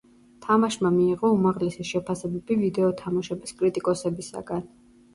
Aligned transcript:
თამაშმა 0.45 0.91
მიიღო 0.95 1.31
უმაღლესი 1.35 1.87
შეფასებები 1.91 2.59
ვიდეო 2.65 2.91
თამაშების 3.05 3.57
კრიტიკოსებისაგან. 3.63 4.71